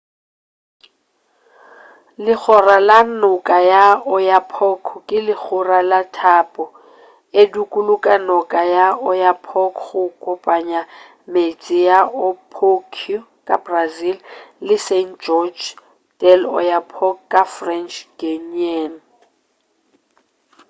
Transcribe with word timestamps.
legora 2.25 2.75
la 2.89 2.99
noka 3.21 3.57
ya 3.71 3.85
oyapock 4.15 4.83
ke 5.07 5.17
legora 5.27 5.79
la 5.91 6.01
thapo 6.17 6.63
e 7.41 7.43
dukuluga 7.53 8.13
noka 8.29 8.59
ya 8.75 8.87
oyapock 9.09 9.73
go 9.91 10.03
kopanya 10.23 10.81
metse 11.33 11.75
ya 11.89 11.99
oiapoque 12.25 13.15
ka 13.47 13.55
brazil 13.65 14.17
le 14.67 14.75
saint-georges 14.87 15.69
de 16.19 16.29
i'oyapock 16.45 17.17
ka 17.31 17.41
french 17.55 17.95
guiana 18.19 19.01